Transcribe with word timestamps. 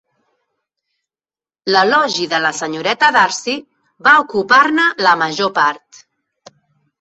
L'elogi 1.75 2.25
de 2.31 2.39
la 2.45 2.51
senyoreta 2.61 3.11
Darcy 3.17 3.55
va 4.09 4.15
ocupar-ne 4.25 4.89
la 5.09 5.15
major 5.21 5.55
part. 5.61 6.03